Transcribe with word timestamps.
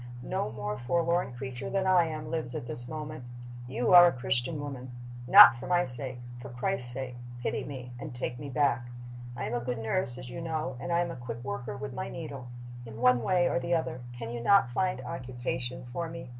No 0.23 0.51
more 0.51 0.79
forlorn 0.79 1.33
creature 1.33 1.69
than 1.69 1.85
I 1.85 2.05
am 2.07 2.31
lives 2.31 2.55
at 2.55 2.65
this 2.65 2.89
moment. 2.89 3.23
You 3.67 3.93
are 3.93 4.07
a 4.07 4.11
Christian 4.11 4.59
woman. 4.59 4.89
Not 5.27 5.57
for 5.59 5.67
my 5.67 5.83
sake 5.83 6.17
for 6.41 6.49
Christ's 6.49 6.91
sake 6.91 7.13
pity 7.43 7.63
me 7.63 7.91
and 7.99 8.15
take 8.15 8.39
me 8.39 8.49
back. 8.49 8.87
"I 9.37 9.43
am 9.43 9.53
a 9.53 9.59
good 9.59 9.77
nurse, 9.77 10.17
as 10.17 10.27
you 10.31 10.41
know, 10.41 10.75
and 10.79 10.91
I 10.91 11.01
am 11.01 11.11
a 11.11 11.15
quick 11.15 11.43
worker 11.43 11.77
with 11.77 11.93
my 11.93 12.09
needle. 12.09 12.47
In 12.83 12.99
one 12.99 13.21
way 13.21 13.47
or 13.47 13.59
the 13.59 13.75
other 13.75 14.01
can 14.17 14.31
you 14.31 14.41
not 14.41 14.71
find 14.71 15.01
occupation 15.01 15.85
for 15.93 16.09
me? 16.09 16.29